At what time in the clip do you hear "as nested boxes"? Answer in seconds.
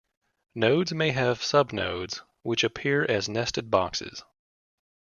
3.03-4.23